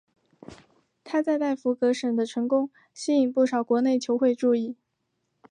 [1.03, 4.75] 他在代格福什的成功吸引不少国内球会注意。